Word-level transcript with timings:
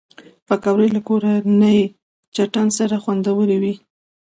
پکورې 0.47 0.87
له 0.95 1.01
کورني 1.07 1.77
چټن 2.35 2.67
سره 2.77 2.95
خوندورې 3.03 3.57
وي 3.61 3.73